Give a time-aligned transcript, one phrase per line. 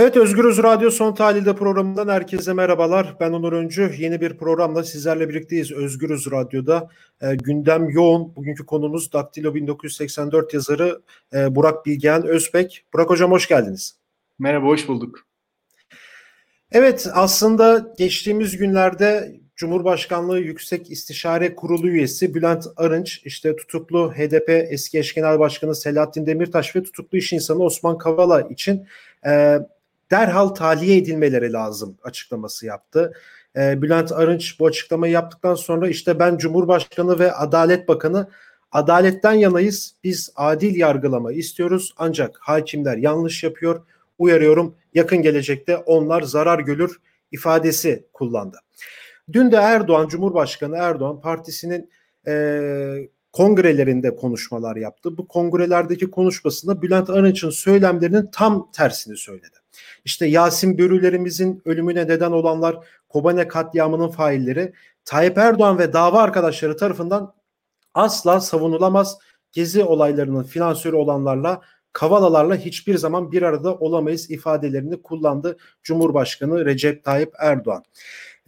[0.00, 3.16] Evet Özgürüz Radyo Son Tahlil'de programından herkese merhabalar.
[3.20, 3.94] Ben Onur Öncü.
[3.98, 6.88] Yeni bir programla sizlerle birlikteyiz Özgürüz Radyo'da.
[7.20, 8.36] E, gündem yoğun.
[8.36, 11.00] Bugünkü konumuz Daktilo 1984 yazarı
[11.34, 12.84] e, Burak Bilgehan Özbek.
[12.92, 13.96] Burak Hocam hoş geldiniz.
[14.38, 15.26] Merhaba, hoş bulduk.
[16.72, 24.98] Evet aslında geçtiğimiz günlerde Cumhurbaşkanlığı Yüksek İstişare Kurulu üyesi Bülent Arınç, işte tutuklu HDP eski
[24.98, 28.86] eş genel başkanı Selahattin Demirtaş ve tutuklu iş insanı Osman Kavala için
[29.26, 29.58] e,
[30.10, 33.12] derhal tahliye edilmeleri lazım açıklaması yaptı.
[33.56, 38.28] E, Bülent Arınç bu açıklamayı yaptıktan sonra işte ben Cumhurbaşkanı ve Adalet Bakanı
[38.72, 39.94] adaletten yanayız.
[40.04, 43.82] Biz adil yargılama istiyoruz ancak hakimler yanlış yapıyor.
[44.18, 47.00] Uyarıyorum yakın gelecekte onlar zarar görür
[47.32, 48.58] ifadesi kullandı.
[49.32, 51.90] Dün de Erdoğan, Cumhurbaşkanı Erdoğan partisinin
[52.26, 55.16] e, kongrelerinde konuşmalar yaptı.
[55.16, 59.57] Bu kongrelerdeki konuşmasında Bülent Arınç'ın söylemlerinin tam tersini söyledi.
[60.04, 62.76] İşte Yasin Börülerimizin ölümüne neden olanlar
[63.08, 64.72] Kobane katliamının failleri
[65.04, 67.34] Tayyip Erdoğan ve dava arkadaşları tarafından
[67.94, 69.18] asla savunulamaz.
[69.52, 71.60] Gezi olaylarının finansörü olanlarla
[71.92, 77.82] Kavalalarla hiçbir zaman bir arada olamayız ifadelerini kullandı Cumhurbaşkanı Recep Tayyip Erdoğan.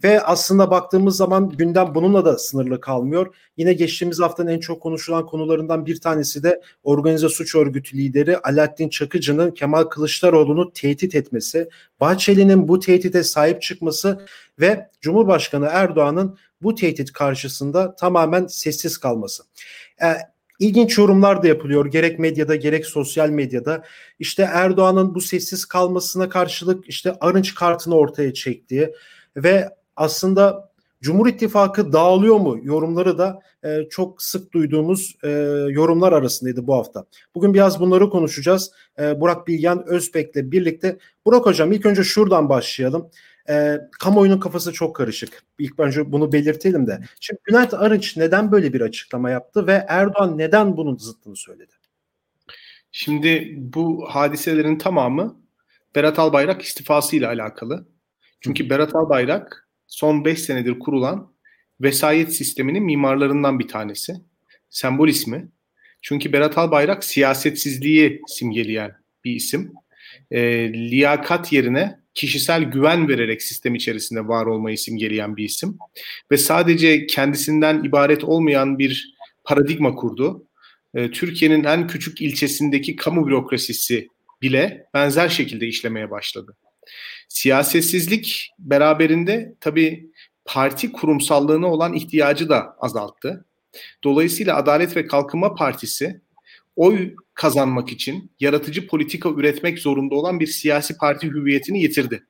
[0.03, 3.35] Ve aslında baktığımız zaman gündem bununla da sınırlı kalmıyor.
[3.57, 8.89] Yine geçtiğimiz haftanın en çok konuşulan konularından bir tanesi de organize suç örgütü lideri Alaaddin
[8.89, 14.25] Çakıcı'nın Kemal Kılıçdaroğlu'nu tehdit etmesi, Bahçeli'nin bu tehdite sahip çıkması
[14.59, 19.43] ve Cumhurbaşkanı Erdoğan'ın bu tehdit karşısında tamamen sessiz kalması.
[20.03, 20.15] Ee,
[20.59, 23.83] İlginç yorumlar da yapılıyor gerek medyada gerek sosyal medyada.
[24.19, 28.93] İşte Erdoğan'ın bu sessiz kalmasına karşılık işte Arınç kartını ortaya çektiği
[29.35, 35.29] ve aslında Cumhur İttifakı dağılıyor mu yorumları da e, çok sık duyduğumuz e,
[35.69, 37.05] yorumlar arasındaydı bu hafta.
[37.35, 38.71] Bugün biraz bunları konuşacağız.
[38.99, 40.97] E, Burak Bilgen Özbek'le birlikte.
[41.25, 43.09] Burak Hocam ilk önce şuradan başlayalım.
[43.49, 45.43] E, kamuoyunun kafası çok karışık.
[45.59, 46.99] İlk önce bunu belirtelim de.
[47.19, 51.73] Şimdi Bülent Arınç neden böyle bir açıklama yaptı ve Erdoğan neden bunun zıttını söyledi?
[52.91, 55.41] Şimdi bu hadiselerin tamamı
[55.95, 57.87] Berat Albayrak istifasıyla alakalı.
[58.41, 61.33] Çünkü Berat Albayrak son 5 senedir kurulan
[61.81, 64.15] vesayet sisteminin mimarlarından bir tanesi.
[64.69, 65.47] Sembol ismi.
[66.01, 68.91] Çünkü Berat Albayrak siyasetsizliği simgeleyen
[69.25, 69.73] bir isim.
[70.31, 70.41] E,
[70.73, 75.77] liyakat yerine kişisel güven vererek sistem içerisinde var olmayı simgeleyen bir isim.
[76.31, 80.47] Ve sadece kendisinden ibaret olmayan bir paradigma kurdu.
[80.93, 84.07] E, Türkiye'nin en küçük ilçesindeki kamu bürokrasisi
[84.41, 86.55] bile benzer şekilde işlemeye başladı.
[87.29, 90.11] Siyasetsizlik beraberinde tabii
[90.45, 93.45] parti kurumsallığına olan ihtiyacı da azalttı.
[94.03, 96.21] Dolayısıyla Adalet ve Kalkınma Partisi
[96.75, 102.23] oy kazanmak için yaratıcı politika üretmek zorunda olan bir siyasi parti hüviyetini yitirdi.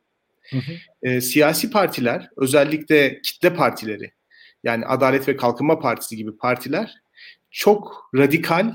[0.50, 0.72] Hı hı.
[1.09, 4.12] E, siyasi partiler özellikle kitle partileri
[4.63, 6.94] yani Adalet ve Kalkınma Partisi gibi partiler
[7.51, 8.73] çok radikal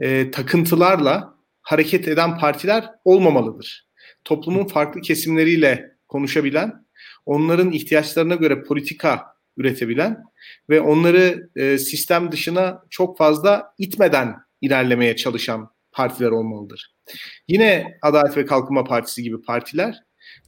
[0.00, 3.88] e, takıntılarla hareket eden partiler olmamalıdır.
[4.24, 6.84] Toplumun farklı kesimleriyle konuşabilen,
[7.26, 10.24] onların ihtiyaçlarına göre politika üretebilen
[10.70, 16.94] ve onları e, sistem dışına çok fazla itmeden ilerlemeye çalışan partiler olmalıdır.
[17.48, 20.02] Yine Adalet ve Kalkınma Partisi gibi partiler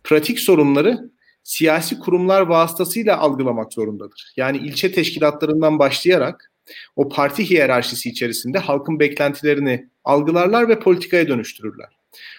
[0.04, 1.10] pratik sorunları
[1.42, 4.32] siyasi kurumlar vasıtasıyla algılamak zorundadır.
[4.36, 6.52] Yani ilçe teşkilatlarından başlayarak
[6.96, 11.88] o parti hiyerarşisi içerisinde halkın beklentilerini algılarlar ve politikaya dönüştürürler.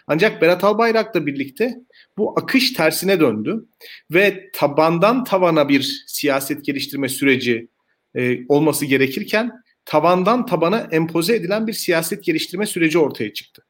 [0.08, 1.76] Ancak Berat Albayrak'la birlikte
[2.18, 3.66] bu akış tersine döndü
[4.12, 7.68] ve tabandan tavana bir siyaset geliştirme süreci
[8.16, 9.52] e, olması gerekirken
[9.86, 13.66] tavandan tabana empoze edilen bir siyaset geliştirme süreci ortaya çıktı.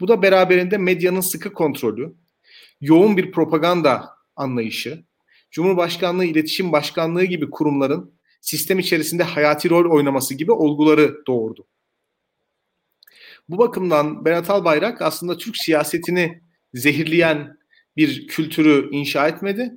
[0.00, 2.14] Bu da beraberinde medyanın sıkı kontrolü,
[2.80, 5.04] yoğun bir propaganda anlayışı,
[5.50, 11.66] Cumhurbaşkanlığı, İletişim Başkanlığı gibi kurumların sistem içerisinde hayati rol oynaması gibi olguları doğurdu.
[13.48, 16.42] Bu bakımdan Berat Albayrak aslında Türk siyasetini
[16.74, 17.56] zehirleyen
[17.96, 19.72] bir kültürü inşa etmedi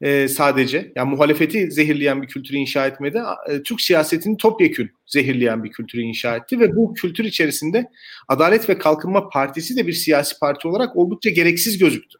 [0.00, 0.92] e, sadece.
[0.96, 3.22] Yani muhalefeti zehirleyen bir kültürü inşa etmedi.
[3.48, 7.90] E, Türk siyasetini topyekün zehirleyen bir kültürü inşa etti ve bu kültür içerisinde
[8.28, 12.18] Adalet ve Kalkınma Partisi de bir siyasi parti olarak oldukça gereksiz gözüktü.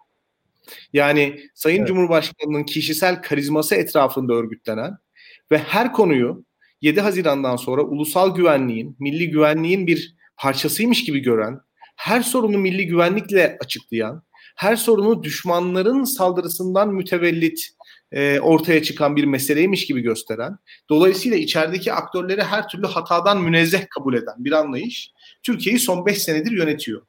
[0.93, 1.89] Yani Sayın evet.
[1.89, 4.97] Cumhurbaşkanı'nın kişisel karizması etrafında örgütlenen
[5.53, 6.45] ve her konuyu
[6.83, 11.61] 7 Haziran'dan sonra ulusal güvenliğin, milli güvenliğin bir parçasıymış gibi gören,
[11.97, 14.23] her sorunu milli güvenlikle açıklayan,
[14.57, 17.69] her sorunu düşmanların saldırısından mütevellit
[18.13, 20.59] e, ortaya çıkan bir meseleymiş gibi gösteren,
[20.91, 25.11] dolayısıyla içerideki aktörleri her türlü hatadan münezzeh kabul eden bir anlayış
[25.43, 27.03] Türkiye'yi son 5 senedir yönetiyor.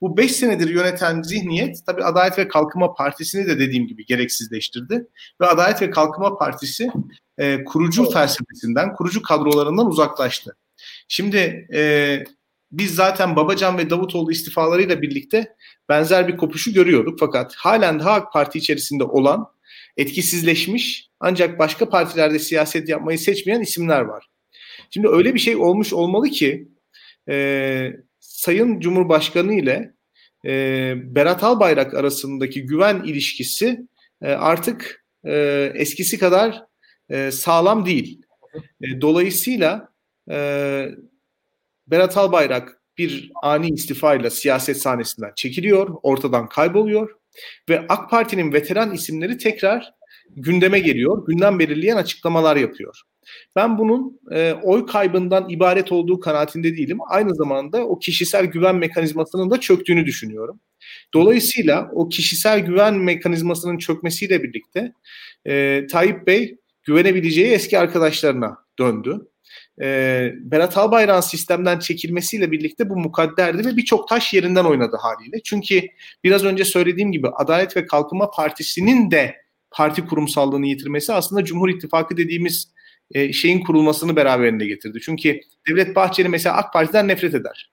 [0.00, 5.06] bu 5 senedir yöneten zihniyet tabii Adalet ve Kalkınma Partisi'ni de dediğim gibi gereksizleştirdi.
[5.40, 6.90] Ve Adalet ve Kalkınma Partisi
[7.38, 10.56] e, kurucu felsefesinden, kurucu kadrolarından uzaklaştı.
[11.08, 12.24] Şimdi e,
[12.72, 15.56] biz zaten Babacan ve Davutoğlu istifalarıyla birlikte
[15.88, 17.18] benzer bir kopuşu görüyorduk.
[17.20, 19.46] Fakat halen daha AK Parti içerisinde olan
[19.96, 24.26] etkisizleşmiş ancak başka partilerde siyaset yapmayı seçmeyen isimler var.
[24.90, 26.68] Şimdi öyle bir şey olmuş olmalı ki
[27.28, 29.94] e, Sayın Cumhurbaşkanı ile
[30.46, 33.80] e, Berat Albayrak arasındaki güven ilişkisi
[34.22, 36.62] e, artık e, eskisi kadar
[37.10, 38.22] e, sağlam değil.
[38.54, 39.88] E, dolayısıyla
[40.30, 40.88] e,
[41.90, 47.10] Berat Albayrak bir ani istifayla siyaset sahnesinden çekiliyor, ortadan kayboluyor
[47.68, 49.92] ve AK Parti'nin veteran isimleri tekrar
[50.36, 53.00] gündeme geliyor, gündem belirleyen açıklamalar yapıyor.
[53.56, 56.98] Ben bunun e, oy kaybından ibaret olduğu kanaatinde değilim.
[57.08, 60.60] Aynı zamanda o kişisel güven mekanizmasının da çöktüğünü düşünüyorum.
[61.14, 64.92] Dolayısıyla o kişisel güven mekanizmasının çökmesiyle birlikte
[65.46, 66.56] e, Tayyip Bey
[66.88, 69.28] güvenebileceği eski arkadaşlarına döndü.
[69.82, 69.86] E,
[70.40, 75.36] Berat Albayrak'ın sistemden çekilmesiyle birlikte bu mukadderdi ve birçok taş yerinden oynadı haliyle.
[75.44, 75.82] Çünkü
[76.24, 79.36] biraz önce söylediğim gibi Adalet ve Kalkınma Partisi'nin de
[79.70, 82.72] parti kurumsallığını yitirmesi aslında Cumhur İttifakı dediğimiz
[83.14, 84.98] e, şeyin kurulmasını beraberinde getirdi.
[85.02, 87.72] Çünkü Devlet Bahçeli mesela AK Parti'den nefret eder.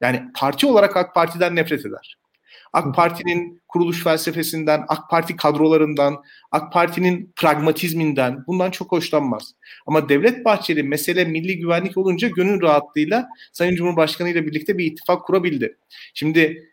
[0.00, 2.16] Yani parti olarak AK Parti'den nefret eder.
[2.76, 6.16] AK Parti'nin kuruluş felsefesinden, AK Parti kadrolarından,
[6.50, 9.54] AK Parti'nin pragmatizminden bundan çok hoşlanmaz.
[9.86, 15.26] Ama Devlet Bahçeli mesele milli güvenlik olunca gönül rahatlığıyla Sayın Cumhurbaşkanı ile birlikte bir ittifak
[15.26, 15.78] kurabildi.
[16.14, 16.70] Şimdi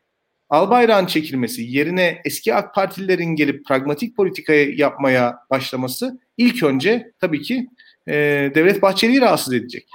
[0.49, 7.67] Albayrak'ın çekilmesi yerine eski AK Partililerin gelip pragmatik politikayı yapmaya başlaması ilk önce tabii ki
[8.07, 8.13] e,
[8.55, 9.89] Devlet Bahçeli'yi rahatsız edecek.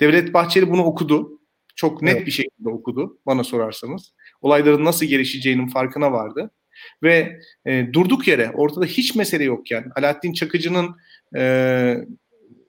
[0.00, 1.40] Devlet Bahçeli bunu okudu.
[1.76, 2.26] Çok net evet.
[2.26, 4.12] bir şekilde okudu bana sorarsanız.
[4.44, 6.50] Olayların nasıl gelişeceğinin farkına vardı.
[7.02, 10.96] Ve e, durduk yere ortada hiç mesele yokken Alaaddin Çakıcı'nın
[11.36, 11.94] e,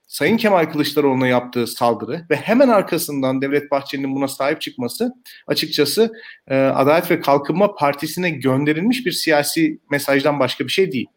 [0.08, 5.14] Sayın Kemal Kılıçdaroğlu'na yaptığı saldırı ve hemen arkasından Devlet Bahçeli'nin buna sahip çıkması
[5.48, 6.14] açıkçası
[6.48, 11.08] e, Adalet ve Kalkınma Partisi'ne gönderilmiş bir siyasi mesajdan başka bir şey değil.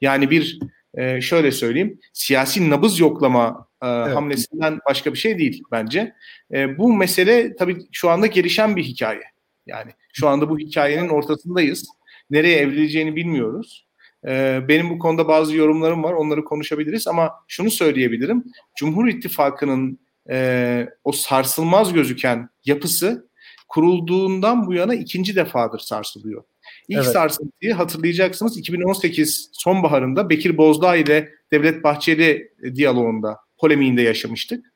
[0.00, 0.58] Yani bir
[0.94, 4.16] e, şöyle söyleyeyim siyasi nabız yoklama e, evet.
[4.16, 6.14] hamlesinden başka bir şey değil bence.
[6.52, 9.33] E, bu mesele tabii şu anda gelişen bir hikaye.
[9.66, 11.88] Yani şu anda bu hikayenin ortasındayız.
[12.30, 13.86] Nereye evrileceğini bilmiyoruz.
[14.26, 16.12] E, benim bu konuda bazı yorumlarım var.
[16.12, 18.44] Onları konuşabiliriz ama şunu söyleyebilirim.
[18.78, 19.98] Cumhur İttifakı'nın
[20.30, 23.28] e, o sarsılmaz gözüken yapısı
[23.68, 26.44] kurulduğundan bu yana ikinci defadır sarsılıyor.
[26.88, 27.12] İlk evet.
[27.12, 34.66] sarsıntıyı hatırlayacaksınız 2018 sonbaharında Bekir Bozdağ ile Devlet Bahçeli diyaloğunda, polemiğinde yaşamıştık.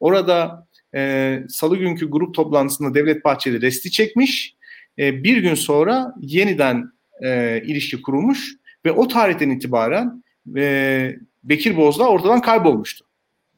[0.00, 4.56] Orada e, salı günkü grup toplantısında Devlet Bahçeli resti çekmiş.
[4.98, 6.92] E, bir gün sonra yeniden
[7.24, 8.52] e, ilişki kurulmuş
[8.84, 10.22] ve o tarihten itibaren
[10.56, 13.04] e, Bekir Bozdağ ortadan kaybolmuştu.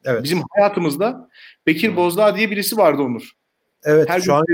[0.05, 0.25] Evet.
[0.25, 1.29] Bizim hayatımızda
[1.67, 3.31] Bekir Bozdağ diye birisi vardı Onur.
[3.85, 4.09] Evet.
[4.09, 4.45] Her şu an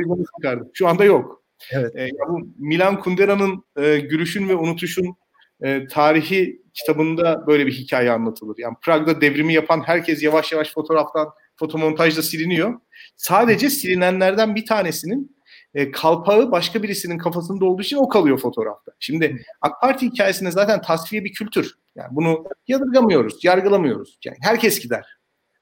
[0.74, 1.42] Şu anda yok.
[1.72, 1.96] Evet.
[1.96, 5.16] E, bu Milan Kundera'nın e, Gülüşün ve Unutuşun
[5.62, 8.54] e, tarihi kitabında böyle bir hikaye anlatılır.
[8.58, 11.28] Yani Prag'da devrimi yapan herkes yavaş yavaş fotoğraftan,
[11.60, 12.80] fotomontajda siliniyor.
[13.16, 15.36] Sadece silinenlerden bir tanesinin
[15.74, 18.92] e, kalpağı başka birisinin kafasında olduğu için o kalıyor fotoğrafta.
[18.98, 21.74] Şimdi AK Parti hikayesinde zaten tasfiye bir kültür.
[21.94, 24.18] Yani bunu yadırgamıyoruz, yargılamıyoruz.
[24.24, 25.06] Yani herkes gider.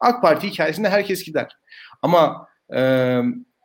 [0.01, 1.57] AK Parti hikayesinde herkes gider.
[2.03, 2.81] Ama e,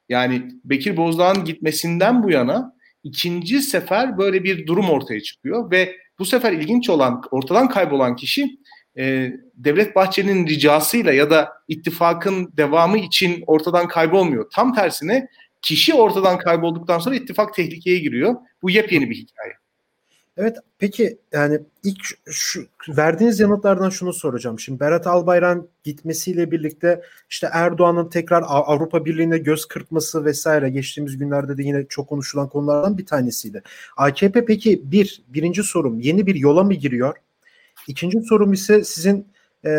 [0.09, 2.73] yani Bekir Bozdağ'ın gitmesinden bu yana
[3.03, 8.57] ikinci sefer böyle bir durum ortaya çıkıyor ve bu sefer ilginç olan ortadan kaybolan kişi
[8.97, 14.49] e, Devlet Bahçeli'nin ricasıyla ya da ittifakın devamı için ortadan kaybolmuyor.
[14.53, 15.27] Tam tersine
[15.61, 18.35] kişi ortadan kaybolduktan sonra ittifak tehlikeye giriyor.
[18.61, 19.53] Bu yepyeni bir hikaye.
[20.37, 24.59] Evet peki yani ilk şu verdiğiniz yanıtlardan şunu soracağım.
[24.59, 31.57] Şimdi Berat Albayrak'ın gitmesiyle birlikte işte Erdoğan'ın tekrar Avrupa Birliği'ne göz kırpması vesaire geçtiğimiz günlerde
[31.57, 33.63] de yine çok konuşulan konulardan bir tanesiydi.
[33.97, 37.15] AKP peki bir birinci sorum yeni bir yola mı giriyor?
[37.87, 39.27] İkinci sorum ise sizin
[39.65, 39.71] e,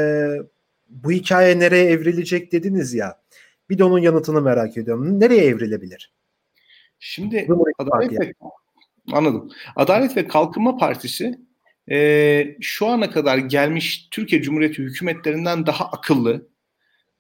[0.89, 3.21] bu hikaye nereye evrilecek dediniz ya.
[3.71, 5.21] Bir de onun yanıtını merak ediyorum.
[5.21, 6.13] Nereye evrilebilir?
[6.99, 8.35] Şimdi Adalet
[9.13, 9.51] Anladım.
[9.77, 11.39] Adalet ve Kalkınma Partisi
[11.91, 16.49] e, şu ana kadar gelmiş Türkiye Cumhuriyeti hükümetlerinden daha akıllı,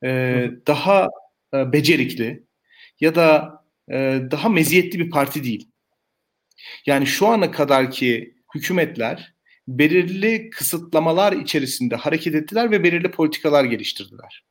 [0.04, 1.08] e, daha
[1.54, 2.44] e, becerikli
[3.00, 3.54] ya da
[3.90, 5.68] e, daha meziyetli bir parti değil.
[6.86, 9.33] Yani şu ana kadarki hükümetler
[9.68, 14.44] belirli kısıtlamalar içerisinde hareket ettiler ve belirli politikalar geliştirdiler.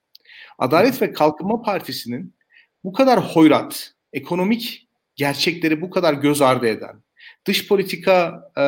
[0.58, 2.36] Adalet ve Kalkınma Partisi'nin
[2.84, 7.04] bu kadar hoyrat, ekonomik gerçekleri bu kadar göz ardı eden,
[7.46, 8.66] dış politika e,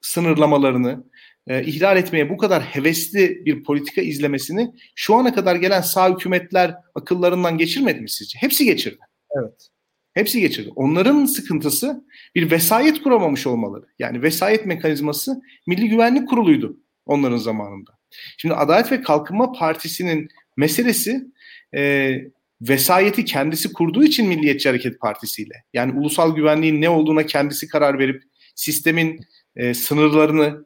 [0.00, 1.04] sınırlamalarını
[1.46, 6.74] e, ihlal etmeye bu kadar hevesli bir politika izlemesini şu ana kadar gelen sağ hükümetler
[6.94, 8.38] akıllarından geçirmedi mi sizce?
[8.38, 9.00] Hepsi geçirdi.
[9.38, 9.71] Evet.
[10.14, 10.70] Hepsi geçirdi.
[10.76, 12.04] Onların sıkıntısı
[12.34, 13.84] bir vesayet kuramamış olmaları.
[13.98, 16.76] Yani vesayet mekanizması Milli Güvenlik Kurulu'ydu
[17.06, 17.90] onların zamanında.
[18.38, 21.24] Şimdi Adalet ve Kalkınma Partisi'nin meselesi
[21.74, 22.12] e,
[22.60, 25.64] vesayeti kendisi kurduğu için Milliyetçi Hareket Partisi ile.
[25.72, 28.22] Yani ulusal güvenliğin ne olduğuna kendisi karar verip
[28.54, 29.20] sistemin
[29.56, 30.64] e, sınırlarını,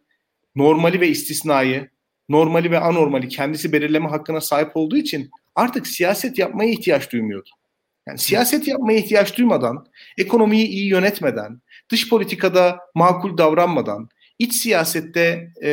[0.56, 1.88] normali ve istisnayı,
[2.28, 7.50] normali ve anormali kendisi belirleme hakkına sahip olduğu için artık siyaset yapmaya ihtiyaç duymuyordu.
[8.08, 9.86] Yani siyaset yapmaya ihtiyaç duymadan,
[10.18, 11.60] ekonomiyi iyi yönetmeden,
[11.90, 14.08] dış politikada makul davranmadan,
[14.38, 15.70] iç siyasette e,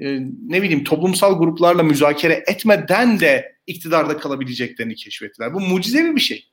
[0.00, 5.54] e, ne bileyim toplumsal gruplarla müzakere etmeden de iktidarda kalabileceklerini keşfettiler.
[5.54, 6.48] Bu mucizevi bir şey.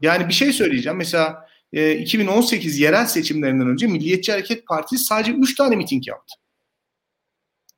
[0.00, 0.98] Yani bir şey söyleyeceğim.
[0.98, 6.34] Mesela e, 2018 yerel seçimlerinden önce Milliyetçi Hareket Partisi sadece 3 tane miting yaptı.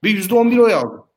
[0.04, 1.11] Ve %11 oy aldı.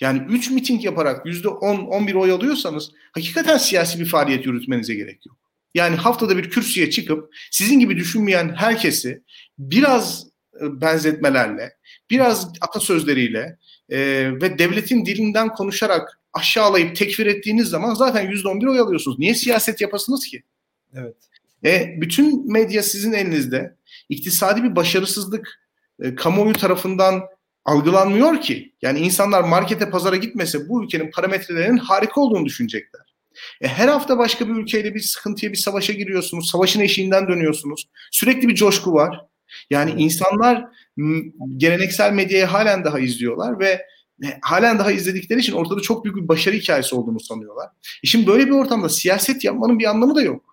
[0.00, 5.36] Yani 3 miting yaparak %10-11 oy alıyorsanız hakikaten siyasi bir faaliyet yürütmenize gerek yok.
[5.74, 9.22] Yani haftada bir kürsüye çıkıp sizin gibi düşünmeyen herkesi
[9.58, 10.26] biraz
[10.60, 11.72] e, benzetmelerle,
[12.10, 13.98] biraz atasözleriyle e,
[14.42, 19.18] ve devletin dilinden konuşarak aşağılayıp tekfir ettiğiniz zaman zaten %11 oy alıyorsunuz.
[19.18, 20.42] Niye siyaset yapasınız ki?
[20.94, 21.16] Evet.
[21.64, 23.76] E, bütün medya sizin elinizde.
[24.08, 25.62] İktisadi bir başarısızlık
[26.02, 27.22] e, kamuoyu tarafından
[27.64, 28.72] algılanmıyor ki.
[28.82, 33.14] Yani insanlar markete pazara gitmese bu ülkenin parametrelerinin harika olduğunu düşünecekler.
[33.60, 36.50] E, her hafta başka bir ülkeyle bir sıkıntıya, bir savaşa giriyorsunuz.
[36.50, 37.88] Savaşın eşiğinden dönüyorsunuz.
[38.10, 39.20] Sürekli bir coşku var.
[39.70, 40.64] Yani insanlar
[41.56, 43.86] geleneksel medyayı halen daha izliyorlar ve
[44.42, 47.68] halen daha izledikleri için ortada çok büyük bir başarı hikayesi olduğunu sanıyorlar.
[48.04, 50.51] E şimdi böyle bir ortamda siyaset yapmanın bir anlamı da yok.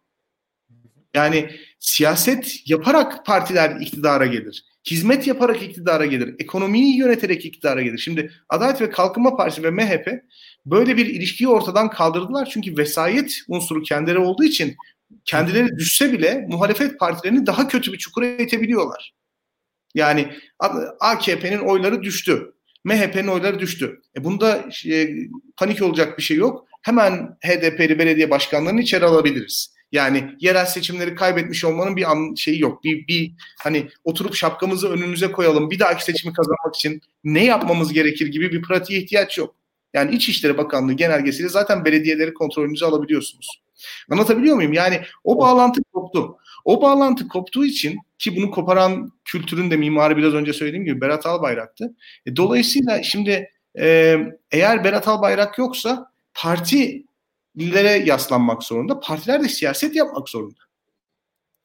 [1.13, 1.49] Yani
[1.79, 4.65] siyaset yaparak partiler iktidara gelir.
[4.91, 6.35] Hizmet yaparak iktidara gelir.
[6.39, 7.97] Ekonomiyi yöneterek iktidara gelir.
[7.97, 10.23] Şimdi Adalet ve Kalkınma Partisi ve MHP
[10.65, 12.49] böyle bir ilişkiyi ortadan kaldırdılar.
[12.53, 14.75] Çünkü vesayet unsuru kendileri olduğu için
[15.25, 19.13] kendileri düşse bile muhalefet partilerini daha kötü bir çukura itebiliyorlar.
[19.95, 20.33] Yani
[20.99, 22.53] AKP'nin oyları düştü.
[22.83, 24.01] MHP'nin oyları düştü.
[24.17, 25.09] E bunda e,
[25.57, 26.67] panik olacak bir şey yok.
[26.81, 29.78] Hemen HDP'li belediye başkanlarını içeri alabiliriz.
[29.91, 32.83] Yani yerel seçimleri kaybetmiş olmanın bir an, şeyi yok.
[32.83, 35.71] Bir, bir hani oturup şapkamızı önümüze koyalım.
[35.71, 39.55] Bir dahaki seçimi kazanmak için ne yapmamız gerekir gibi bir pratiğe ihtiyaç yok.
[39.93, 43.61] Yani İçişleri Bakanlığı genelgesiyle zaten belediyeleri kontrolünüze alabiliyorsunuz.
[44.11, 44.73] Anlatabiliyor muyum?
[44.73, 46.37] Yani o bağlantı koptu.
[46.65, 51.25] O bağlantı koptuğu için ki bunu koparan kültürün de mimarı biraz önce söylediğim gibi Berat
[51.25, 51.95] Albayrak'tı.
[52.25, 54.17] E, dolayısıyla şimdi e,
[54.51, 56.11] eğer Berat Albayrak yoksa
[57.55, 58.99] partilere yaslanmak zorunda.
[58.99, 60.59] Partiler de siyaset yapmak zorunda.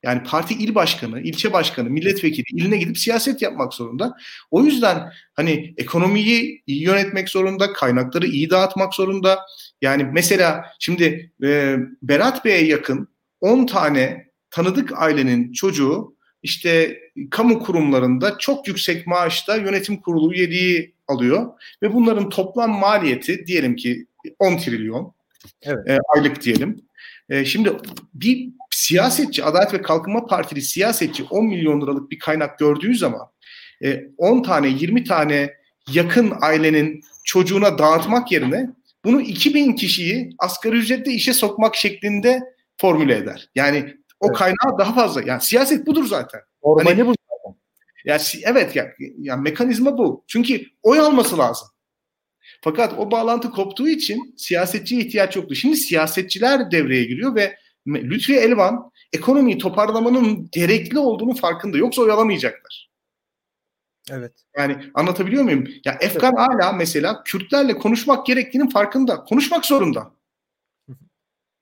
[0.03, 4.17] Yani parti il başkanı, ilçe başkanı, milletvekili iline gidip siyaset yapmak zorunda.
[4.51, 9.41] O yüzden hani ekonomiyi iyi yönetmek zorunda, kaynakları iyi dağıtmak zorunda.
[9.83, 13.09] Yani mesela şimdi e, Berat Bey'e yakın
[13.41, 16.99] 10 tane tanıdık ailenin çocuğu işte
[17.31, 24.07] kamu kurumlarında çok yüksek maaşta yönetim kurulu üyeliği alıyor ve bunların toplam maliyeti diyelim ki
[24.39, 25.14] 10 trilyon
[25.63, 25.89] evet.
[25.89, 26.81] e, aylık diyelim.
[27.29, 27.73] E, şimdi
[28.15, 33.29] bir siyasetçi, Adalet ve Kalkınma Partili siyasetçi 10 milyon liralık bir kaynak gördüğü zaman
[33.85, 35.55] e, 10 tane 20 tane
[35.93, 38.71] yakın ailenin çocuğuna dağıtmak yerine
[39.05, 42.41] bunu 2000 kişiyi asgari ücretle işe sokmak şeklinde
[42.77, 43.51] formüle eder.
[43.55, 44.37] Yani o evet.
[44.37, 45.23] kaynağı daha fazla.
[45.23, 46.41] Yani siyaset budur zaten.
[46.65, 47.59] Normali hani, bu zaten.
[48.05, 50.25] Ya evet ya yani, yani mekanizma bu.
[50.27, 51.69] Çünkü oy alması lazım.
[52.65, 55.55] Fakat o bağlantı koptuğu için siyasetçiye ihtiyaç yoktu.
[55.55, 57.57] Şimdi siyasetçiler devreye giriyor ve
[57.87, 61.79] Lütfi Elvan ekonomiyi toparlamanın gerekli olduğunu farkında.
[61.79, 62.91] Yoksa oyalamayacaklar.
[64.11, 64.33] Evet.
[64.57, 65.69] Yani anlatabiliyor muyum?
[65.85, 66.49] Ya Efkan evet.
[66.49, 69.25] hala mesela Kürtlerle konuşmak gerektiğinin farkında.
[69.25, 70.15] Konuşmak zorunda.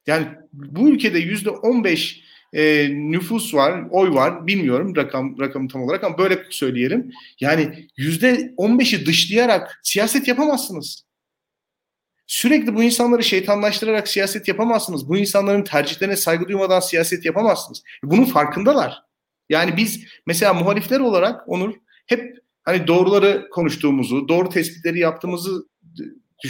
[0.06, 4.46] Yani bu ülkede yüzde on beş e, nüfus var, oy var.
[4.46, 7.12] Bilmiyorum rakam rakamı tam olarak ama böyle söyleyelim.
[7.40, 11.04] Yani yüzde on beşi dışlayarak siyaset yapamazsınız.
[12.26, 15.08] Sürekli bu insanları şeytanlaştırarak siyaset yapamazsınız.
[15.08, 17.82] Bu insanların tercihlerine saygı duymadan siyaset yapamazsınız.
[18.02, 19.02] Bunun farkındalar.
[19.48, 21.74] Yani biz mesela muhalifler olarak Onur
[22.06, 25.66] hep hani doğruları konuştuğumuzu, doğru tespitleri yaptığımızı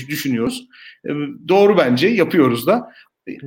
[0.09, 0.69] düşünüyoruz.
[1.05, 1.11] Ee,
[1.49, 2.93] doğru bence yapıyoruz da.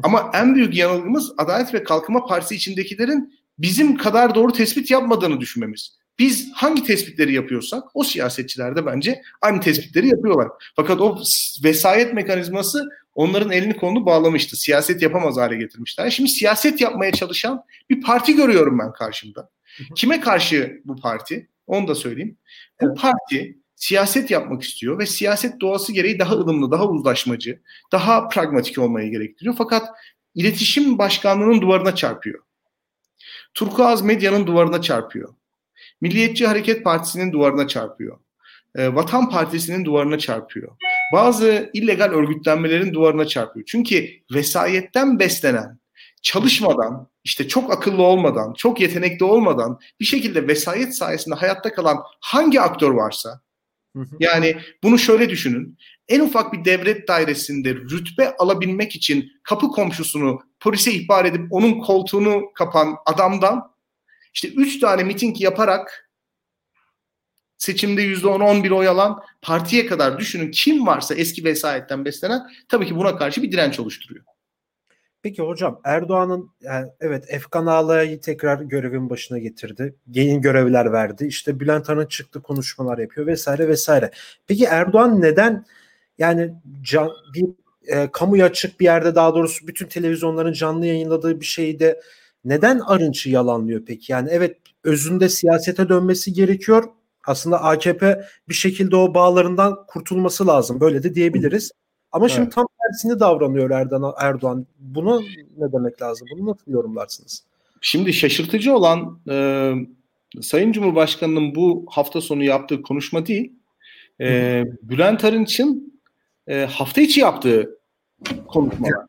[0.04, 5.98] Ama en büyük yanılgımız Adalet ve Kalkınma Partisi içindekilerin bizim kadar doğru tespit yapmadığını düşünmemiz.
[6.20, 10.48] Biz hangi tespitleri yapıyorsak o siyasetçiler de bence aynı tespitleri yapıyorlar.
[10.76, 11.18] Fakat o
[11.64, 14.58] vesayet mekanizması onların elini kolunu bağlamıştı.
[14.58, 16.10] Siyaset yapamaz hale getirmişler.
[16.10, 19.50] Şimdi siyaset yapmaya çalışan bir parti görüyorum ben karşımda.
[19.96, 21.50] Kime karşı bu parti?
[21.68, 22.38] Onu da söyleyeyim.
[22.82, 22.98] Bu evet.
[22.98, 29.12] parti siyaset yapmak istiyor ve siyaset doğası gereği daha ılımlı, daha uzlaşmacı, daha pragmatik olmayı
[29.12, 29.56] gerektiriyor.
[29.58, 29.90] Fakat
[30.36, 32.40] iletişim başkanlığının duvarına çarpıyor.
[33.54, 35.36] Turkuaz medyanın duvarına çarpıyor.
[36.02, 38.20] Milliyetçi Hareket Partisi'nin duvarına çarpıyor.
[38.76, 40.72] E, Vatan Partisi'nin duvarına çarpıyor.
[41.14, 43.66] Bazı illegal örgütlenmelerin duvarına çarpıyor.
[43.66, 45.80] Çünkü vesayetten beslenen,
[46.22, 52.62] çalışmadan, işte çok akıllı olmadan, çok yetenekli olmadan bir şekilde vesayet sayesinde hayatta kalan hangi
[52.62, 53.42] aktör varsa
[54.20, 55.78] yani bunu şöyle düşünün.
[56.08, 62.42] En ufak bir devlet dairesinde rütbe alabilmek için kapı komşusunu polise ihbar edip onun koltuğunu
[62.54, 63.72] kapan adamdan
[64.34, 66.12] işte üç tane miting yaparak
[67.58, 72.42] seçimde yüzde on on bir oy alan partiye kadar düşünün kim varsa eski vesayetten beslenen
[72.70, 74.26] tabii ki buna karşı bir direnç oluşturuyor.
[75.26, 79.96] Peki hocam Erdoğan'ın yani evet Efkan Ağlay'ı tekrar görevin başına getirdi.
[80.08, 81.26] Yeni görevler verdi.
[81.26, 84.12] İşte Bülent Arınç çıktı konuşmalar yapıyor vesaire vesaire.
[84.48, 85.66] Peki Erdoğan neden
[86.18, 87.46] yani can, bir
[87.88, 92.02] e, kamuya açık bir yerde daha doğrusu bütün televizyonların canlı yayınladığı bir şeyi de
[92.44, 94.12] neden Arınç'ı yalanlıyor peki?
[94.12, 96.84] Yani evet özünde siyasete dönmesi gerekiyor.
[97.28, 100.80] Aslında AKP bir şekilde o bağlarından kurtulması lazım.
[100.80, 101.72] Böyle de diyebiliriz.
[102.12, 102.36] Ama evet.
[102.36, 104.14] şimdi tam tersini davranıyor Erdoğan.
[104.20, 104.68] Erdoğan.
[104.80, 105.24] Bunu
[105.58, 106.28] ne demek lazım?
[106.32, 107.44] Bunu nasıl yorumlarsınız?
[107.82, 109.72] Şimdi şaşırtıcı olan e,
[110.42, 113.54] Sayın Cumhurbaşkanı'nın bu hafta sonu yaptığı konuşma değil.
[114.22, 116.00] E, Bülent Arınç'ın
[116.48, 117.80] e, hafta içi yaptığı
[118.48, 119.06] konuşmalar.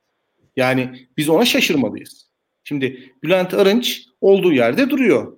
[0.57, 2.27] Yani biz ona şaşırmalıyız.
[2.65, 5.37] Şimdi Bülent Arınç olduğu yerde duruyor.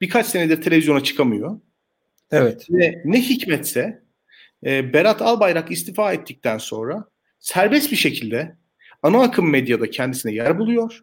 [0.00, 1.60] Birkaç senedir televizyona çıkamıyor.
[2.30, 2.66] Evet.
[2.70, 4.02] Ve ne hikmetse
[4.66, 7.04] e, Berat Albayrak istifa ettikten sonra
[7.40, 8.56] serbest bir şekilde
[9.02, 11.00] ana akım medyada kendisine yer buluyor.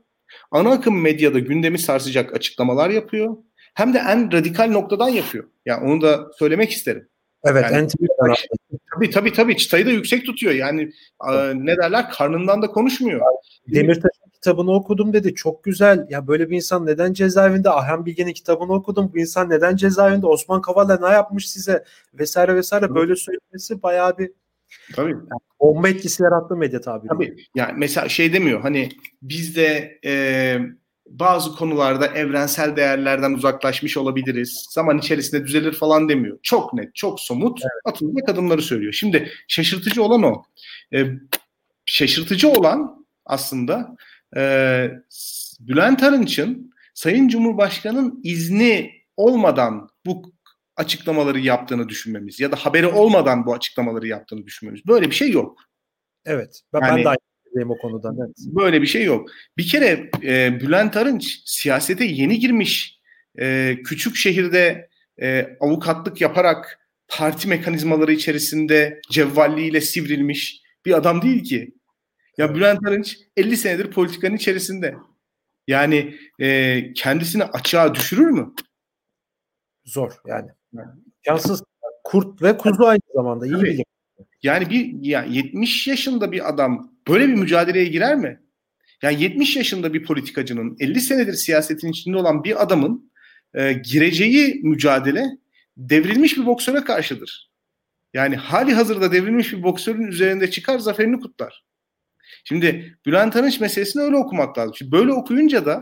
[0.51, 3.38] Ana akım medyada gündemi sarsacak açıklamalar yapıyor.
[3.74, 5.44] Hem de en radikal noktadan yapıyor.
[5.65, 7.09] Yani onu da söylemek isterim.
[7.44, 7.66] Evet.
[7.72, 7.88] Yani,
[8.96, 10.53] tabii tabii tabii çıtayı da yüksek tutuyor.
[10.53, 10.92] Yani
[11.29, 11.55] evet.
[11.55, 13.22] ne derler karnından da konuşmuyor.
[13.68, 15.36] Demirtaş'ın kitabını okudum dedi.
[15.36, 16.07] Çok güzel.
[16.09, 17.70] Ya böyle bir insan neden cezaevinde?
[17.70, 19.12] Aham Bilge'nin kitabını okudum.
[19.14, 20.27] Bu insan neden cezaevinde?
[20.27, 21.83] Osman Kavala ne yapmış size?
[22.14, 22.96] Vesaire vesaire.
[22.96, 24.31] Böyle söylemesi bayağı bir
[24.96, 25.11] Tabii.
[25.11, 27.09] Yani, bomba etkisi yarattı medya tabiri.
[27.09, 27.35] Tabii.
[27.55, 28.61] Yani mesela şey demiyor.
[28.61, 28.90] Hani
[29.22, 30.57] bizde e,
[31.09, 34.66] bazı konularda evrensel değerlerden uzaklaşmış olabiliriz.
[34.70, 36.40] Zaman içerisinde düzelir falan demiyor.
[36.44, 37.96] Çok net, çok somut evet.
[37.96, 38.94] atılacak adımları söylüyor.
[38.94, 40.44] Şimdi şaşırtıcı olan o.
[40.94, 41.05] E,
[41.85, 43.96] şaşırtıcı olan aslında
[44.38, 44.42] e,
[45.59, 50.34] Bülent Arınç'ın Sayın Cumhurbaşkanı'nın izni olmadan bu
[50.75, 54.88] açıklamaları yaptığını düşünmemiz ya da haberi olmadan bu açıklamaları yaptığını düşünmemiz.
[54.88, 55.61] Böyle bir şey yok.
[56.25, 56.61] Evet.
[56.74, 58.14] Ben, yani, ben de aynı o konuda.
[58.20, 58.35] Evet.
[58.40, 59.29] Böyle bir şey yok.
[59.57, 63.00] Bir kere e, Bülent Arınç siyasete yeni girmiş.
[63.40, 64.90] E, küçük şehirde
[65.22, 71.74] e, avukatlık yaparak parti mekanizmaları içerisinde cevvalliğiyle sivrilmiş bir adam değil ki.
[72.38, 74.96] Ya Bülent Arınç 50 senedir politikanın içerisinde.
[75.68, 78.53] Yani e, kendisini açığa düşürür mü?
[79.85, 80.50] Zor yani.
[81.27, 81.64] Yansız
[82.03, 83.64] kurt ve kuzu aynı zamanda iyi Tabii.
[83.64, 83.85] bilim.
[84.44, 88.42] Yani bir ya 70 yaşında bir adam böyle bir mücadeleye girer mi?
[89.01, 93.11] Yani 70 yaşında bir politikacının 50 senedir siyasetin içinde olan bir adamın
[93.53, 95.25] e, gireceği mücadele
[95.77, 97.51] devrilmiş bir boksöre karşıdır.
[98.14, 101.66] Yani hali hazırda devrilmiş bir boksörün üzerinde çıkar zaferini kutlar.
[102.44, 104.75] Şimdi Bülent Arınç meselesini öyle okumak lazım.
[104.75, 105.79] Şimdi böyle okuyunca da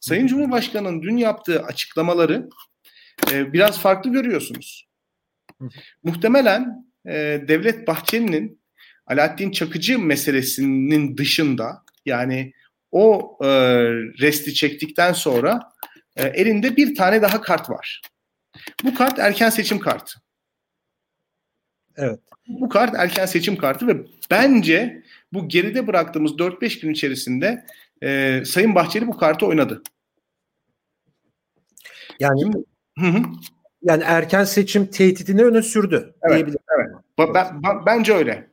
[0.00, 2.48] Sayın Cumhurbaşkanı'nın dün yaptığı açıklamaları
[3.32, 4.88] e, biraz farklı görüyorsunuz.
[6.02, 7.12] Muhtemelen e,
[7.48, 8.62] Devlet Bahçeli'nin
[9.06, 12.52] Alaaddin Çakıcı meselesinin dışında yani
[12.90, 13.48] o e,
[14.20, 15.72] resti çektikten sonra
[16.16, 18.02] e, elinde bir tane daha kart var.
[18.84, 20.20] Bu kart erken seçim kartı.
[21.96, 22.20] Evet.
[22.48, 23.96] Bu kart erken seçim kartı ve
[24.30, 27.66] bence bu geride bıraktığımız 4-5 gün içerisinde
[28.02, 29.82] e, Sayın Bahçeli bu kartı oynadı.
[32.20, 32.64] Yani Şimdi,
[32.98, 33.22] hı hı.
[33.82, 36.62] yani erken seçim tehdidini öne sürdü evet, diyebilirim.
[36.78, 36.90] Evet.
[37.18, 38.48] Ba- ben, ben, bence öyle.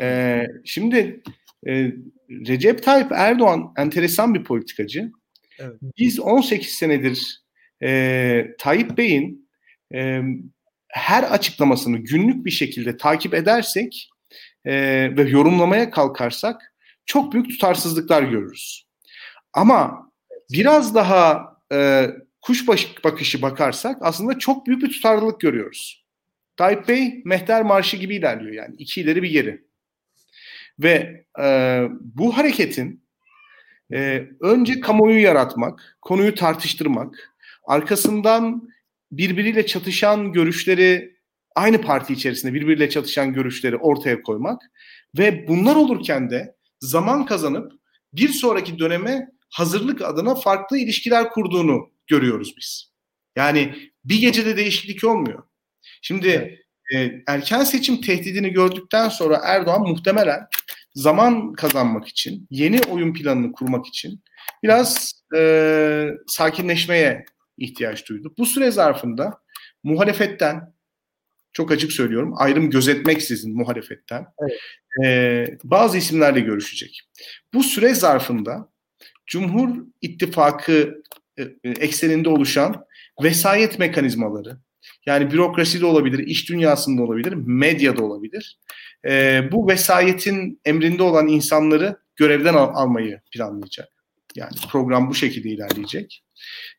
[0.00, 1.22] Ee, şimdi
[1.66, 1.92] e,
[2.30, 5.12] Recep Tayyip Erdoğan enteresan bir politikacı.
[5.58, 5.76] Evet.
[5.98, 7.42] Biz 18 senedir
[7.82, 9.48] e, Tayyip Bey'in
[9.94, 10.22] e,
[10.88, 14.10] her açıklamasını günlük bir şekilde takip edersek
[14.64, 14.72] e,
[15.16, 16.74] ve yorumlamaya kalkarsak
[17.06, 18.86] çok büyük tutarsızlıklar görürüz.
[19.52, 20.12] Ama
[20.52, 22.06] biraz daha e,
[22.40, 22.68] kuş
[23.04, 26.04] bakışı bakarsak aslında çok büyük bir tutarlılık görüyoruz.
[26.56, 28.74] Tayyip Bey Mehter Marşı gibi ilerliyor yani.
[28.78, 29.64] iki ileri bir geri.
[30.78, 33.02] Ve e, bu hareketin
[33.92, 38.68] e, önce kamuoyu yaratmak, konuyu tartıştırmak, arkasından
[39.12, 41.16] birbiriyle çatışan görüşleri
[41.56, 44.62] aynı parti içerisinde birbiriyle çatışan görüşleri ortaya koymak
[45.18, 47.72] ve bunlar olurken de zaman kazanıp
[48.12, 52.92] bir sonraki döneme hazırlık adına farklı ilişkiler kurduğunu görüyoruz biz.
[53.36, 55.42] Yani bir gecede değişiklik olmuyor.
[56.02, 56.58] Şimdi
[56.94, 60.40] e, erken seçim tehdidini gördükten sonra Erdoğan muhtemelen
[60.94, 64.22] zaman kazanmak için, yeni oyun planını kurmak için
[64.62, 67.24] biraz e, sakinleşmeye
[67.58, 68.34] ihtiyaç duydu.
[68.38, 69.40] Bu süre zarfında
[69.82, 70.74] muhalefetten,
[71.52, 74.60] çok açık söylüyorum, ayrım gözetmeksizin muhalefetten evet.
[75.04, 77.00] e, bazı isimlerle görüşecek.
[77.54, 78.68] Bu süre zarfında
[79.28, 79.68] Cumhur
[80.02, 81.02] İttifakı
[81.38, 82.84] e, e ekseninde oluşan
[83.22, 84.58] vesayet mekanizmaları,
[85.06, 88.58] yani bürokrasi de olabilir, iş dünyasında olabilir, medya da olabilir.
[89.08, 93.88] E, bu vesayetin emrinde olan insanları görevden al- almayı planlayacak.
[94.34, 96.24] Yani program bu şekilde ilerleyecek.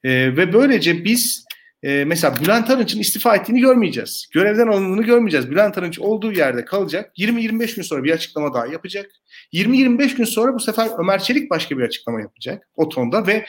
[0.03, 1.45] E, ve böylece biz
[1.83, 4.27] e, mesela Bülent Arınç'ın istifa ettiğini görmeyeceğiz.
[4.31, 5.51] Görevden alındığını görmeyeceğiz.
[5.51, 7.11] Bülent Arınç olduğu yerde kalacak.
[7.17, 9.11] 20-25 gün sonra bir açıklama daha yapacak.
[9.53, 13.45] 20-25 gün sonra bu sefer Ömer Çelik başka bir açıklama yapacak o tonda ve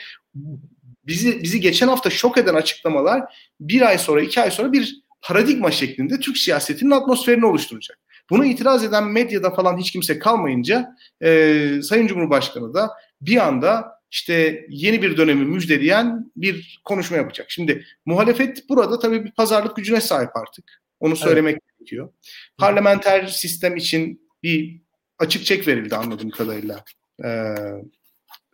[1.07, 3.21] bizi bizi geçen hafta şok eden açıklamalar
[3.59, 7.99] bir ay sonra iki ay sonra bir paradigma şeklinde Türk siyasetinin atmosferini oluşturacak.
[8.29, 12.89] Buna itiraz eden medyada falan hiç kimse kalmayınca e, Sayın Cumhurbaşkanı da
[13.21, 17.51] bir anda işte yeni bir dönemi müjdeleyen bir konuşma yapacak.
[17.51, 20.81] Şimdi muhalefet burada tabii bir pazarlık gücüne sahip artık.
[20.99, 21.63] Onu söylemek evet.
[21.79, 22.13] gerekiyor.
[22.57, 24.81] Parlamenter sistem için bir
[25.19, 26.83] açık çek verildi anladığım kadarıyla.
[27.25, 27.55] Ee,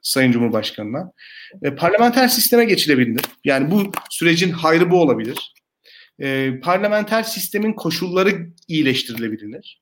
[0.02, 1.12] Sayın Cumhurbaşkanı'na.
[1.64, 3.22] E, parlamenter sisteme geçilebilir.
[3.44, 5.54] Yani bu sürecin hayrı bu olabilir.
[6.20, 9.82] E, parlamenter sistemin koşulları iyileştirilebilir.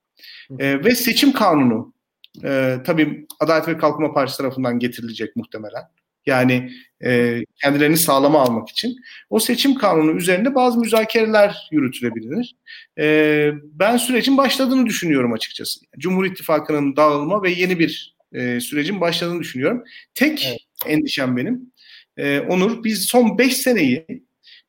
[0.60, 1.95] E, ve seçim kanunu
[2.44, 5.84] e, tabii Adalet ve Kalkınma Partisi tarafından getirilecek muhtemelen.
[6.26, 6.72] Yani
[7.06, 8.96] e, kendilerini sağlama almak için.
[9.30, 12.56] O seçim kanunu üzerinde bazı müzakereler yürütülebilir.
[13.00, 15.80] E, ben sürecin başladığını düşünüyorum açıkçası.
[15.98, 19.84] Cumhur İttifakı'nın dağılma ve yeni bir e, sürecin başladığını düşünüyorum.
[20.14, 20.60] Tek evet.
[20.86, 21.72] endişem benim.
[22.18, 24.06] E, Onur biz son 5 seneyi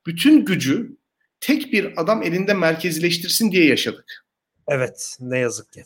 [0.06, 0.96] bütün gücü
[1.40, 4.26] tek bir adam elinde merkezileştirsin diye yaşadık.
[4.68, 5.84] Evet ne yazık ki.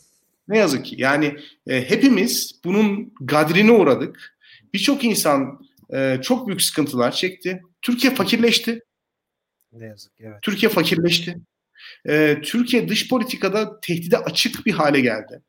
[0.51, 1.37] Ne yazık ki yani
[1.67, 4.37] e, hepimiz bunun gadrine uğradık.
[4.73, 7.61] Birçok insan e, çok büyük sıkıntılar çekti.
[7.81, 8.81] Türkiye fakirleşti.
[9.71, 10.41] Ne yazık ki evet.
[10.41, 11.37] Türkiye fakirleşti.
[12.07, 15.41] E, Türkiye dış politikada tehdide açık bir hale geldi.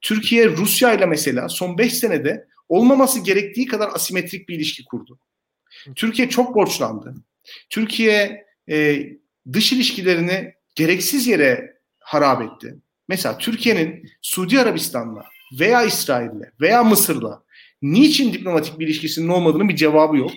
[0.00, 5.18] Türkiye Rusya ile mesela son 5 senede olmaması gerektiği kadar asimetrik bir ilişki kurdu.
[5.96, 7.14] Türkiye çok borçlandı.
[7.70, 9.06] Türkiye e,
[9.52, 12.76] dış ilişkilerini gereksiz yere harap etti.
[13.08, 15.24] Mesela Türkiye'nin Suudi Arabistan'la
[15.60, 17.42] veya İsrail'le veya Mısır'la
[17.82, 20.30] niçin diplomatik bir ilişkisinin olmadığını bir cevabı yok.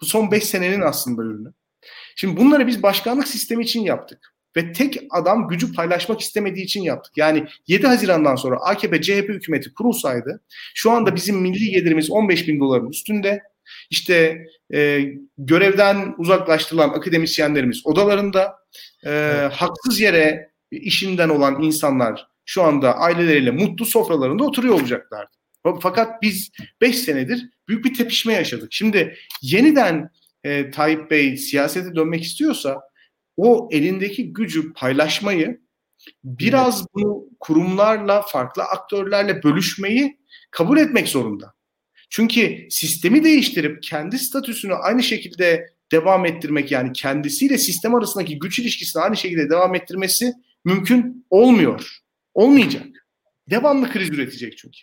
[0.00, 1.52] Bu son 5 senenin aslında ürünü.
[2.16, 7.12] Şimdi bunları biz başkanlık sistemi için yaptık ve tek adam gücü paylaşmak istemediği için yaptık.
[7.16, 10.40] Yani 7 Haziran'dan sonra AKP CHP hükümeti kurulsaydı
[10.74, 13.42] şu anda bizim milli gelirimiz 15 bin doların üstünde.
[13.90, 15.00] İşte e,
[15.38, 18.56] görevden uzaklaştırılan akademisyenlerimiz odalarında
[19.06, 19.10] e,
[19.52, 25.30] haksız yere işinden olan insanlar şu anda aileleriyle mutlu sofralarında oturuyor olacaklardı.
[25.80, 28.68] Fakat biz 5 senedir büyük bir tepişme yaşadık.
[28.72, 30.10] Şimdi yeniden
[30.44, 32.80] e, Tayyip Bey siyasete dönmek istiyorsa
[33.36, 35.60] o elindeki gücü paylaşmayı
[36.24, 40.18] biraz bunu kurumlarla, farklı aktörlerle bölüşmeyi
[40.50, 41.54] kabul etmek zorunda.
[42.10, 49.02] Çünkü sistemi değiştirip kendi statüsünü aynı şekilde devam ettirmek yani kendisiyle sistem arasındaki güç ilişkisini
[49.02, 50.32] aynı şekilde devam ettirmesi
[50.64, 51.98] mümkün olmuyor.
[52.34, 52.86] Olmayacak.
[53.50, 54.78] Devamlı kriz üretecek çünkü.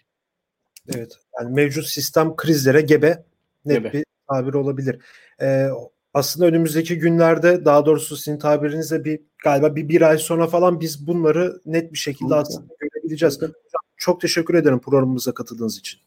[0.96, 1.20] Evet.
[1.40, 3.24] Yani mevcut sistem krizlere gebe
[3.66, 3.94] net gebe.
[3.94, 5.02] bir tabir olabilir.
[5.42, 5.68] Ee,
[6.14, 11.08] aslında önümüzdeki günlerde daha doğrusu sizin tabirinizle bir galiba bir, bir ay sonra falan biz
[11.08, 13.40] bunları net bir şekilde aslında görebileceğiz.
[13.98, 16.00] Çok teşekkür ederim programımıza katıldığınız için.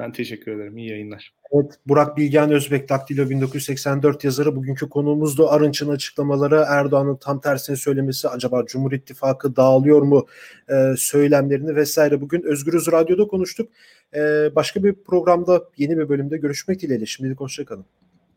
[0.00, 0.78] Ben teşekkür ederim.
[0.78, 1.32] İyi yayınlar.
[1.52, 4.56] Evet, Burak Bilgen Özbek Daktilo 1984 yazarı.
[4.56, 10.26] Bugünkü konuğumuz da Arınç'ın açıklamaları, Erdoğan'ın tam tersini söylemesi, acaba Cumhur İttifakı dağılıyor mu
[10.68, 12.20] e, söylemlerini vesaire.
[12.20, 13.68] Bugün Özgürüz Radyo'da konuştuk.
[14.14, 14.20] E,
[14.54, 17.06] başka bir programda yeni bir bölümde görüşmek dileğiyle.
[17.06, 17.84] Şimdilik hoşçakalın.